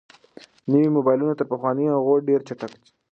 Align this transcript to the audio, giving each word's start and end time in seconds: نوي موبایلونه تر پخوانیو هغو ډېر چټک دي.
نوي 0.71 0.87
موبایلونه 0.97 1.33
تر 1.39 1.45
پخوانیو 1.51 1.97
هغو 1.97 2.15
ډېر 2.27 2.39
چټک 2.47 2.71
دي. 2.79 2.83